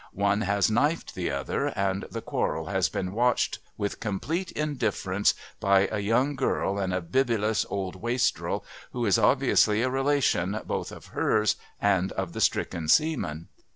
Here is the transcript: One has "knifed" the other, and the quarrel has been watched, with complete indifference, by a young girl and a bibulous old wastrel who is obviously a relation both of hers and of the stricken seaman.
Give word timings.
One 0.13 0.41
has 0.41 0.71
"knifed" 0.71 1.13
the 1.13 1.29
other, 1.29 1.67
and 1.67 2.07
the 2.09 2.23
quarrel 2.23 2.65
has 2.65 2.89
been 2.89 3.11
watched, 3.11 3.59
with 3.77 3.99
complete 3.99 4.51
indifference, 4.53 5.35
by 5.59 5.87
a 5.91 5.99
young 5.99 6.35
girl 6.35 6.79
and 6.79 6.91
a 6.91 7.01
bibulous 7.03 7.67
old 7.69 7.95
wastrel 7.97 8.65
who 8.93 9.05
is 9.05 9.19
obviously 9.19 9.83
a 9.83 9.91
relation 9.91 10.59
both 10.65 10.91
of 10.91 11.05
hers 11.13 11.55
and 11.79 12.13
of 12.13 12.33
the 12.33 12.41
stricken 12.41 12.87
seaman. 12.87 13.49